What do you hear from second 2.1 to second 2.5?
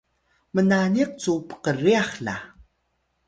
la